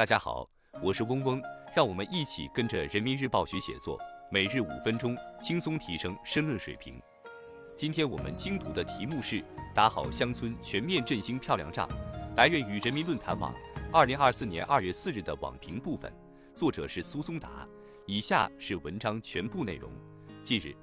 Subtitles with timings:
[0.00, 0.48] 大家好，
[0.82, 1.42] 我是嗡嗡，
[1.76, 6.98] 让我们一起跟着人民日报学写作，每日五分钟，轻松提升申论水平。
[7.76, 9.44] 今天我们精读的题目是
[9.74, 11.86] 打好乡村全面振兴漂亮仗，
[12.34, 13.54] 来源于人民论坛网，
[13.92, 16.10] 二零二四年二月四日的网评部分，
[16.54, 17.68] 作者是苏松达。
[18.06, 19.92] 以下是文章全部内容。
[20.42, 20.74] 近日，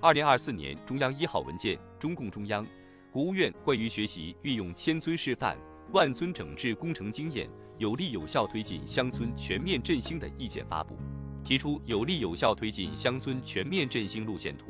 [0.00, 2.64] 二零二四年中央一号文件《中共中央、
[3.10, 5.58] 国务院关于学习运用千村示范、
[5.90, 10.96] 万村整治工程经验，有力有效推进乡村全面振兴的意见》发布，
[11.44, 14.66] 提出有力有效推进乡村全面振兴路线图。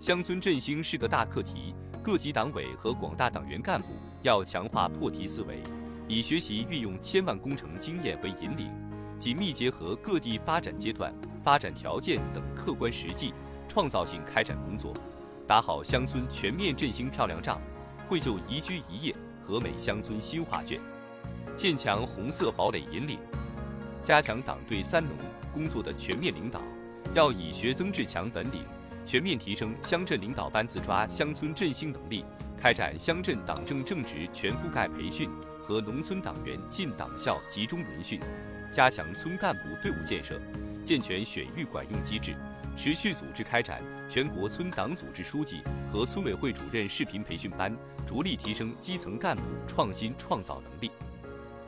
[0.00, 3.88] 乡村振兴是个大课题，各级党委和广大党员干部
[4.22, 5.62] 要强化破题思维，
[6.08, 8.70] 以学习运用千万工程经验为引领，
[9.18, 13.32] 紧密结合各地发展阶段、发展条件等客观实际。
[13.68, 14.94] 创造性开展工作，
[15.46, 17.60] 打好乡村全面振兴漂亮仗，
[18.08, 20.80] 绘就宜居宜业和美乡村新画卷，
[21.56, 23.18] 建强红色堡垒引领，
[24.02, 25.16] 加强党对三农
[25.54, 26.60] 工作的全面领导，
[27.14, 28.62] 要以学增智强本领，
[29.06, 32.26] 全面提升乡镇领导班子抓乡村振兴能力，
[32.58, 38.20] 开展乡镇党政正职全覆盖培训和农村党员进党校集中轮训，
[38.70, 40.38] 加强村干部队伍建设，
[40.84, 42.36] 健全选育管用机制。
[42.76, 43.80] 持续组织开展
[44.10, 47.74] 全国村党组织书记和村委会主任视频培训班，
[48.06, 50.90] 着力提升基层干部创新创造能力。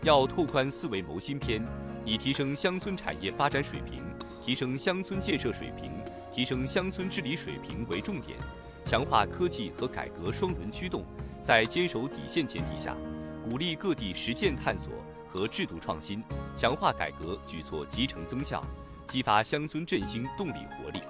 [0.02, 1.60] 要拓宽思维谋新篇，
[2.04, 4.02] 以提升乡村产业发展水平、
[4.40, 5.90] 提升乡村建设水平、
[6.32, 8.38] 提升乡村治理水平为重点，
[8.84, 11.04] 强化科技和改革双轮驱动，
[11.42, 12.94] 在坚守底线前提下，
[13.44, 14.92] 鼓励各地实践探索
[15.28, 16.22] 和制度创新，
[16.56, 18.62] 强化改革举措集成增效。
[19.08, 21.00] 激发乡村振兴动力活力，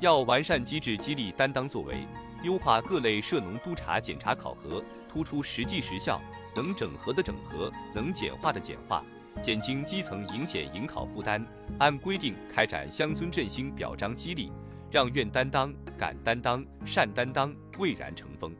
[0.00, 2.06] 要完善机制激励担当作为，
[2.44, 6.22] 优化各类涉农督查检查考核，突出实际实效，
[6.56, 9.04] 能整合的整合，能简化的简化，
[9.42, 11.44] 减轻基层迎检迎考负担，
[11.78, 14.50] 按规定开展乡村振兴表彰激励，
[14.90, 18.52] 让愿担当、敢担当、善担当蔚然成风，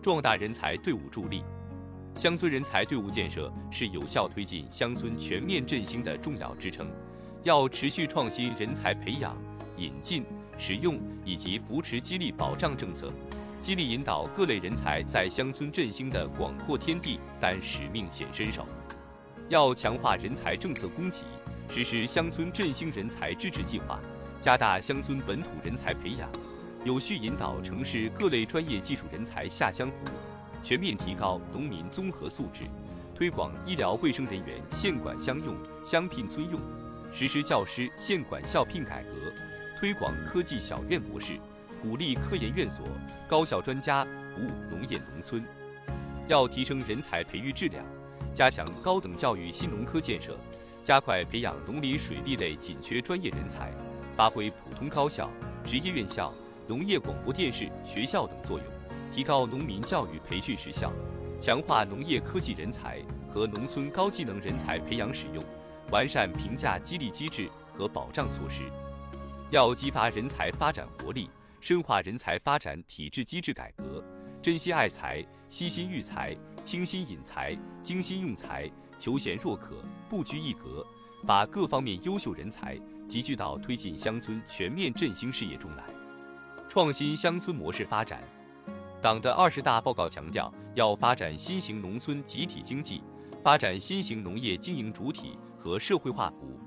[0.00, 1.42] 壮大人才队伍助力。
[2.14, 6.88] 乡村人才队伍建设是有效推进乡村全面振兴的重要支撑。
[7.42, 9.36] 要持续创新人才培养、
[9.76, 10.24] 引进、
[10.58, 13.12] 使用以及扶持激励保障政策，
[13.66, 18.64] 激励引导各类人才在乡村振兴的广阔天地担使命显身手。
[19.48, 21.24] 要强化人才政策供给，
[21.68, 23.98] 实施乡村振兴人才支持计划，
[24.40, 26.30] 加大乡村本土人才培养，
[26.84, 32.62] 有序引导城市各类专业技术人才下乡服务，全面提高农民综合素质，
[33.16, 36.56] 推广医疗卫生人员县管乡用、乡聘村用。
[37.12, 39.10] 实施教师县管校聘改革，
[39.76, 41.32] 推广科技小院模式，
[41.86, 42.84] 鼓励科研院所、
[43.28, 45.40] 高校专家服务农业农村。
[46.26, 47.86] 要提升人才培育质量，
[48.34, 50.36] 加强高等教育新农科建设，
[50.82, 53.72] 加快培养农林水利类紧缺专业人才，
[54.16, 55.30] 发挥普通高校、
[55.64, 56.34] 职业院校、
[56.66, 58.66] 农业广播电视学校等作用，
[59.12, 60.90] 提高农民教育培训实效，
[61.40, 63.00] 强化农业科技人才
[63.32, 65.40] 和农村高技能人才培养使用。
[65.92, 68.62] 完善评价激励机制和保障措施，
[69.52, 71.30] 要激发人才发展活力，
[71.60, 74.04] 深化人才发展体制机制改革，
[74.42, 79.76] 珍惜爱才，悉心育才，倾心引才，精心用才，求贤若渴，
[80.08, 80.86] 不拘一格，
[81.26, 82.78] 把各方面优秀人才
[83.08, 85.84] 集聚到推进乡村全面振兴事业中来，
[86.68, 88.22] 创新乡村模式发展。
[89.02, 93.02] 党的二十大报告强调，要发展新型农村集体经济，
[93.42, 95.38] 发展新型农业经营主体。
[95.58, 96.60] 和社会化服务，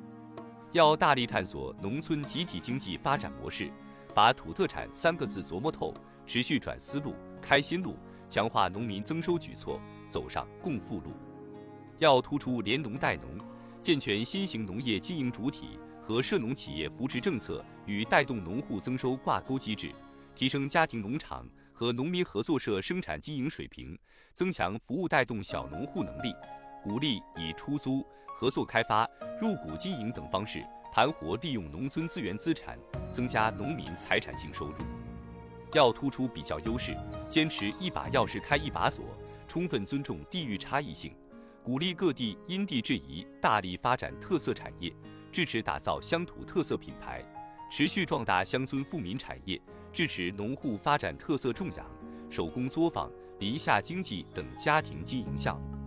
[0.74, 3.72] 要大力探索农村集体经济发展模式，
[4.20, 5.94] 把土特产三个字琢磨透，
[6.28, 7.96] 持续转思路、开新路，
[8.28, 11.14] 强化农民增收举措，走上共富路。
[12.00, 13.40] 要突出联农带农，
[13.82, 19.90] 健全新型农业经营主体和涉农企业扶持政策与带动农户增收挂钩机制，
[20.36, 23.98] 提升家庭农场和农民合作社生产经营水平，
[24.34, 26.36] 增强服务带动小农户能力，
[26.84, 28.06] 鼓励以出租。
[28.28, 29.08] 合作开发、
[29.42, 32.78] 入股经营等方式，盘活利用农村资源资产，
[33.12, 34.74] 增加农民财产性收入。
[35.74, 36.98] 要突出比较优势，
[37.30, 39.06] 坚持一把钥匙开一把锁，
[39.48, 41.14] 充分尊重地域差异性，
[41.64, 44.92] 鼓励各地因地制宜，大力发展特色产业，
[45.32, 47.24] 支持打造乡土特色品牌，
[47.72, 49.62] 持续壮大乡村富民产业，
[49.94, 51.86] 支持农户发展特色种养、
[52.32, 55.79] 手工作坊、林下经济等家庭经营项目。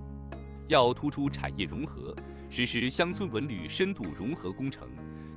[0.68, 2.14] 要突出产业融合。
[2.50, 4.86] 实施乡村文旅深度融合工程，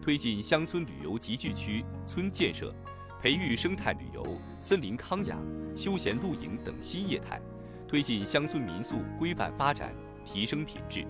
[0.01, 2.73] 推进乡村旅游集聚区村建设，
[3.21, 5.39] 培育生态旅游、森林康养、
[5.73, 7.39] 休闲露营等新业态，
[7.87, 9.93] 推进乡村民宿规范发展，
[10.25, 11.05] 提升品质。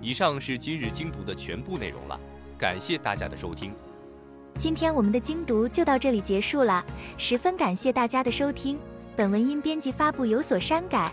[0.00, 2.18] 以上是今日精读的全部内容了，
[2.58, 3.74] 感谢大家的收听。
[4.58, 6.82] 今天我们的精读就到这里结束了，
[7.18, 8.78] 十分感谢大家的收听。
[9.14, 11.12] 本文因编辑发布有所删改，